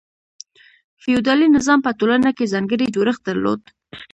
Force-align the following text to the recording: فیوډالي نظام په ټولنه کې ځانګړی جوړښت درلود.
فیوډالي 1.01 1.47
نظام 1.57 1.79
په 1.83 1.91
ټولنه 1.99 2.29
کې 2.37 2.51
ځانګړی 2.53 2.85
جوړښت 2.95 3.21
درلود. 3.27 3.61